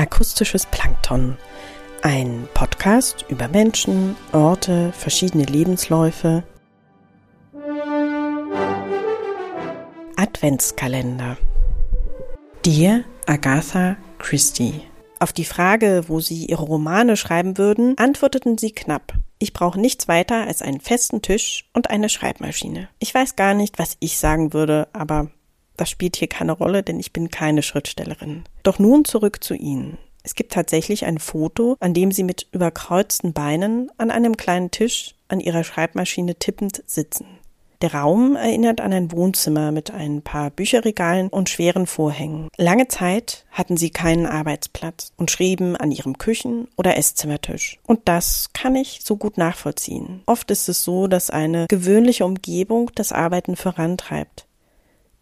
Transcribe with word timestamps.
Akustisches 0.00 0.64
Plankton. 0.64 1.36
Ein 2.00 2.48
Podcast 2.54 3.26
über 3.28 3.48
Menschen, 3.48 4.16
Orte, 4.32 4.92
verschiedene 4.92 5.44
Lebensläufe. 5.44 6.42
Adventskalender. 10.16 11.36
Dir, 12.64 13.04
Agatha 13.26 13.98
Christie. 14.16 14.80
Auf 15.18 15.34
die 15.34 15.44
Frage, 15.44 16.04
wo 16.08 16.20
sie 16.20 16.46
ihre 16.46 16.64
Romane 16.64 17.18
schreiben 17.18 17.58
würden, 17.58 17.98
antworteten 17.98 18.56
sie 18.56 18.72
knapp. 18.72 19.12
Ich 19.38 19.52
brauche 19.52 19.78
nichts 19.78 20.08
weiter 20.08 20.46
als 20.46 20.62
einen 20.62 20.80
festen 20.80 21.20
Tisch 21.20 21.68
und 21.74 21.90
eine 21.90 22.08
Schreibmaschine. 22.08 22.88
Ich 23.00 23.14
weiß 23.14 23.36
gar 23.36 23.52
nicht, 23.52 23.78
was 23.78 23.98
ich 24.00 24.16
sagen 24.16 24.54
würde, 24.54 24.88
aber 24.94 25.28
das 25.80 25.90
spielt 25.90 26.16
hier 26.16 26.28
keine 26.28 26.52
Rolle, 26.52 26.82
denn 26.82 27.00
ich 27.00 27.12
bin 27.12 27.30
keine 27.30 27.62
Schriftstellerin. 27.62 28.44
Doch 28.62 28.78
nun 28.78 29.04
zurück 29.04 29.42
zu 29.42 29.54
Ihnen. 29.54 29.96
Es 30.22 30.34
gibt 30.34 30.52
tatsächlich 30.52 31.06
ein 31.06 31.18
Foto, 31.18 31.76
an 31.80 31.94
dem 31.94 32.12
Sie 32.12 32.24
mit 32.24 32.46
überkreuzten 32.52 33.32
Beinen 33.32 33.90
an 33.96 34.10
einem 34.10 34.36
kleinen 34.36 34.70
Tisch 34.70 35.14
an 35.28 35.40
Ihrer 35.40 35.64
Schreibmaschine 35.64 36.34
tippend 36.34 36.82
sitzen. 36.86 37.26
Der 37.80 37.94
Raum 37.94 38.36
erinnert 38.36 38.82
an 38.82 38.92
ein 38.92 39.10
Wohnzimmer 39.10 39.72
mit 39.72 39.90
ein 39.90 40.20
paar 40.20 40.50
Bücherregalen 40.50 41.28
und 41.28 41.48
schweren 41.48 41.86
Vorhängen. 41.86 42.48
Lange 42.58 42.88
Zeit 42.88 43.46
hatten 43.50 43.78
sie 43.78 43.88
keinen 43.88 44.26
Arbeitsplatz 44.26 45.12
und 45.16 45.30
schrieben 45.30 45.76
an 45.76 45.90
ihrem 45.90 46.18
Küchen- 46.18 46.68
oder 46.76 46.98
Esszimmertisch. 46.98 47.78
Und 47.86 48.00
das 48.04 48.50
kann 48.52 48.76
ich 48.76 49.00
so 49.02 49.16
gut 49.16 49.38
nachvollziehen. 49.38 50.20
Oft 50.26 50.50
ist 50.50 50.68
es 50.68 50.84
so, 50.84 51.06
dass 51.06 51.30
eine 51.30 51.68
gewöhnliche 51.68 52.26
Umgebung 52.26 52.90
das 52.94 53.12
Arbeiten 53.12 53.56
vorantreibt. 53.56 54.46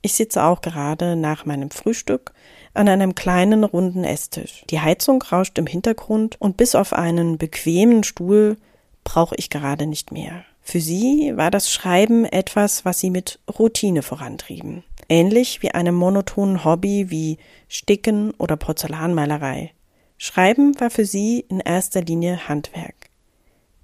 Ich 0.00 0.14
sitze 0.14 0.44
auch 0.44 0.60
gerade 0.60 1.16
nach 1.16 1.44
meinem 1.44 1.70
Frühstück 1.70 2.32
an 2.74 2.88
einem 2.88 3.14
kleinen 3.14 3.64
runden 3.64 4.04
Esstisch. 4.04 4.64
Die 4.70 4.80
Heizung 4.80 5.22
rauscht 5.22 5.58
im 5.58 5.66
Hintergrund 5.66 6.40
und 6.40 6.56
bis 6.56 6.74
auf 6.74 6.92
einen 6.92 7.38
bequemen 7.38 8.04
Stuhl 8.04 8.56
brauche 9.02 9.34
ich 9.36 9.50
gerade 9.50 9.86
nicht 9.86 10.12
mehr. 10.12 10.44
Für 10.62 10.80
sie 10.80 11.32
war 11.34 11.50
das 11.50 11.72
Schreiben 11.72 12.24
etwas, 12.26 12.84
was 12.84 13.00
sie 13.00 13.10
mit 13.10 13.40
Routine 13.58 14.02
vorantrieben. 14.02 14.84
Ähnlich 15.08 15.62
wie 15.62 15.70
einem 15.72 15.94
monotonen 15.94 16.64
Hobby 16.64 17.10
wie 17.10 17.38
Sticken 17.68 18.32
oder 18.32 18.56
Porzellanmalerei. 18.56 19.72
Schreiben 20.18 20.78
war 20.78 20.90
für 20.90 21.06
sie 21.06 21.44
in 21.48 21.60
erster 21.60 22.02
Linie 22.02 22.48
Handwerk 22.48 22.97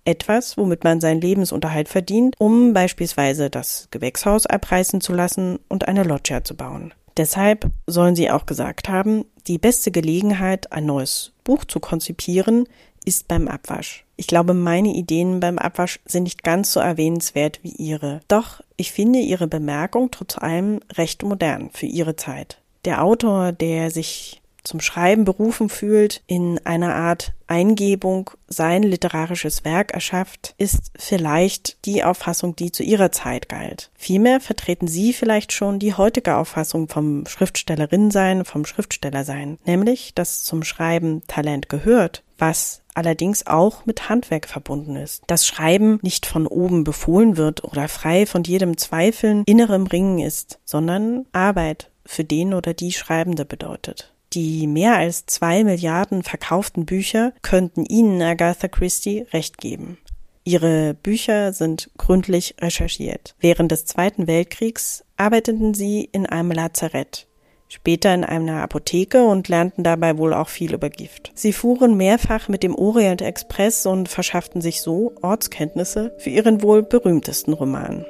etwas, 0.05 0.57
womit 0.57 0.85
man 0.85 1.01
seinen 1.01 1.21
Lebensunterhalt 1.21 1.89
verdient, 1.89 2.35
um 2.39 2.73
beispielsweise 2.73 3.51
das 3.51 3.89
Gewächshaus 3.91 4.47
abreißen 4.47 5.01
zu 5.01 5.13
lassen 5.13 5.59
und 5.69 5.89
eine 5.89 6.05
Loggia 6.05 6.45
zu 6.45 6.57
bauen. 6.57 6.93
Deshalb 7.17 7.71
sollen 7.87 8.17
sie 8.17 8.31
auch 8.31 8.47
gesagt 8.47 8.89
haben, 8.89 9.25
die 9.47 9.59
beste 9.59 9.91
Gelegenheit, 9.91 10.73
ein 10.73 10.87
neues 10.87 11.33
Buch 11.45 11.65
zu 11.65 11.79
konzipieren, 11.79 12.67
ist 13.05 13.29
beim 13.29 13.49
Abwasch. 13.49 14.05
Ich 14.17 14.27
glaube, 14.27 14.55
meine 14.55 14.95
Ideen 14.95 15.41
beim 15.41 15.59
Abwasch 15.59 16.01
sind 16.07 16.25
nicht 16.25 16.43
ganz 16.43 16.73
so 16.73 16.81
erwähnenswert 16.81 17.61
wie 17.63 17.73
ihre. 17.73 18.21
Doch 18.29 18.63
ich 18.77 18.93
finde 18.93 19.19
ihre 19.19 19.47
Bemerkung 19.47 20.11
trotz 20.11 20.39
allem 20.39 20.81
recht 20.95 21.23
modern 21.23 21.71
für 21.73 21.87
ihre 21.87 22.17
Zeit. 22.17 22.61
Der 22.85 23.03
Autor, 23.03 23.53
der 23.53 23.91
sich 23.91 24.41
zum 24.65 24.81
Schreiben 24.81 25.25
berufen 25.25 25.69
fühlt, 25.69 26.23
in 26.27 26.59
einer 26.65 26.95
Art 26.95 27.33
Eingebung 27.47 28.31
sein 28.49 28.83
literarisches 28.83 29.65
Werk 29.65 29.93
erschafft, 29.93 30.55
ist 30.59 30.91
vielleicht 30.97 31.85
die 31.85 32.03
Auffassung, 32.03 32.57
die 32.57 32.73
zu 32.73 32.83
ihrer 32.83 33.13
Zeit 33.13 33.49
galt. 33.49 33.91
Vielmehr 33.95 34.41
vertreten 34.41 34.89
Sie 34.89 35.13
vielleicht 35.13 35.53
schon 35.53 35.79
die 35.79 35.95
heutige 35.95 36.37
Auffassung 36.37 36.89
vom 36.89 37.27
Schriftstellerin 37.27 38.11
sein, 38.11 38.45
vom 38.45 38.65
Schriftsteller 38.65 39.25
sein, 39.25 39.59
nämlich, 39.67 40.15
dass 40.15 40.43
zum 40.43 40.65
Schreiben 40.65 41.23
Talent 41.27 41.69
gehört, 41.69 42.23
was 42.39 42.81
allerdings 42.95 43.47
auch 43.47 43.85
mit 43.87 44.09
Handwerk 44.09 44.49
verbunden 44.49 44.97
ist. 44.97 45.23
Dass 45.27 45.47
Schreiben 45.47 45.99
nicht 46.03 46.27
von 46.27 46.47
oben 46.47 46.85
befohlen 46.85 47.37
wird 47.37 47.65
oder 47.65 47.89
frei 47.89 48.25
von 48.27 48.45
jedem 48.45 48.77
Zweifeln, 48.77 49.43
innerem 49.47 49.87
Ringen 49.87 50.21
ist, 50.21 50.59
sondern 50.65 51.27
Arbeit 51.33 51.91
für 52.07 52.25
den 52.25 52.55
oder 52.55 52.75
die 52.75 52.93
Schreibende 52.93 53.45
bedeutet. 53.45 54.14
Die 54.35 54.67
mehr 54.67 54.97
als 54.97 55.27
zwei 55.27 55.63
Milliarden 55.63 56.25
verkauften 56.25 56.87
Bücher 56.87 57.33
könnten 57.43 57.85
Ihnen, 57.85 58.21
Agatha 58.21 58.67
Christie, 58.67 59.27
recht 59.33 59.59
geben. 59.59 59.99
Ihre 60.43 60.95
Bücher 60.95 61.53
sind 61.53 61.91
gründlich 61.97 62.57
recherchiert. 62.61 63.37
Während 63.39 63.71
des 63.71 63.87
Zweiten 63.87 64.27
Weltkriegs 64.27 65.05
arbeiteten 65.17 65.73
sie 65.73 66.09
in 66.11 66.27
einem 66.27 66.51
Lazarett, 66.51 67.29
später 67.69 68.13
in 68.13 68.25
einer 68.25 68.63
Apotheke 68.63 69.25
und 69.25 69.49
lernten 69.49 69.85
dabei 69.85 70.19
wohl 70.19 70.35
auch 70.35 70.49
viel 70.49 70.75
über 70.75 70.91
Gift. 70.91 71.31
Sie 71.35 71.53
fuhren 71.53 71.97
mehrfach 71.97 72.49
mit 72.49 72.63
dem 72.63 72.75
Orient 72.75 73.23
Express 73.23 73.87
und 73.87 74.09
verschafften 74.09 74.61
sich 74.61 74.83
so 74.83 75.15
Ortskenntnisse 75.23 76.15
für 76.19 76.31
ihren 76.31 76.63
wohl 76.63 76.83
berühmtesten 76.83 77.55
Roman. 77.55 78.05